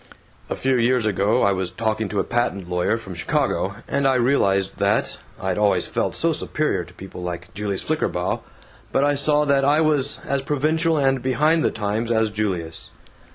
"A 0.49 0.55
few 0.55 0.77
years 0.77 1.05
ago 1.05 1.43
I 1.43 1.51
was 1.51 1.69
talking 1.69 2.09
to 2.09 2.19
a 2.19 2.23
patent 2.23 2.67
lawyer 2.67 2.97
from 2.97 3.13
Chicago, 3.13 3.75
and 3.87 4.07
I 4.07 4.15
realized 4.15 4.77
that 4.79 5.19
I'd 5.39 5.59
always 5.59 5.85
felt 5.85 6.15
so 6.15 6.33
superior 6.33 6.83
to 6.83 6.93
people 6.95 7.21
like 7.21 7.53
Julius 7.53 7.83
Flickerbaugh, 7.83 8.39
but 8.91 9.03
I 9.03 9.13
saw 9.13 9.45
that 9.45 9.63
I 9.63 9.79
was 9.79 10.19
as 10.25 10.41
provincial 10.41 10.97
and 10.97 11.21
behind 11.21 11.63
the 11.63 11.69
times 11.69 12.09
as 12.09 12.31
Julius. 12.31 12.89